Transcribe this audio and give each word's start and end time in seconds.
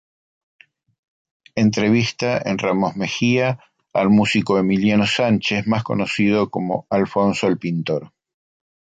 Entrevista 1.53 2.41
en 2.43 2.57
Ramos 2.57 2.95
Mejía 2.95 3.59
al 3.93 4.09
músico 4.09 4.57
Emiliano 4.57 5.05
Sánchez 5.05 5.67
más 5.67 5.83
conocido 5.83 6.49
como 6.49 6.87
"Alfonso 6.89 7.45
El 7.45 7.59
Pintor". 7.59 8.11